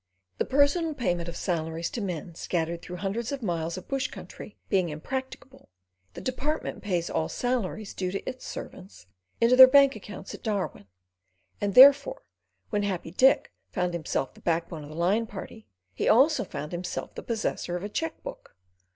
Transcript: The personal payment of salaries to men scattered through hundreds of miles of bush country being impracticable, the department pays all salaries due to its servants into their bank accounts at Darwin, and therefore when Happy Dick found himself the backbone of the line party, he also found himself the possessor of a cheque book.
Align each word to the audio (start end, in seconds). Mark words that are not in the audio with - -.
The 0.39 0.45
personal 0.45 0.95
payment 0.95 1.29
of 1.29 1.35
salaries 1.35 1.91
to 1.91 2.01
men 2.01 2.33
scattered 2.33 2.81
through 2.81 2.95
hundreds 2.95 3.31
of 3.31 3.43
miles 3.43 3.77
of 3.77 3.87
bush 3.87 4.07
country 4.07 4.57
being 4.67 4.89
impracticable, 4.89 5.69
the 6.15 6.21
department 6.21 6.81
pays 6.81 7.07
all 7.07 7.29
salaries 7.29 7.93
due 7.93 8.09
to 8.11 8.27
its 8.27 8.43
servants 8.47 9.05
into 9.39 9.55
their 9.55 9.67
bank 9.67 9.95
accounts 9.95 10.33
at 10.33 10.41
Darwin, 10.41 10.87
and 11.61 11.75
therefore 11.75 12.23
when 12.71 12.81
Happy 12.81 13.11
Dick 13.11 13.51
found 13.69 13.93
himself 13.93 14.33
the 14.33 14.41
backbone 14.41 14.81
of 14.81 14.89
the 14.89 14.95
line 14.95 15.27
party, 15.27 15.67
he 15.93 16.09
also 16.09 16.43
found 16.43 16.71
himself 16.71 17.13
the 17.13 17.21
possessor 17.21 17.75
of 17.75 17.83
a 17.83 17.89
cheque 17.89 18.23
book. 18.23 18.55